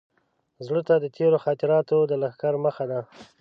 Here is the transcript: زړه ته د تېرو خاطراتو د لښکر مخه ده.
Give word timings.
زړه 0.65 0.81
ته 0.87 0.95
د 0.99 1.05
تېرو 1.17 1.37
خاطراتو 1.45 1.97
د 2.09 2.13
لښکر 2.21 2.53
مخه 2.65 2.83
ده. 2.91 2.99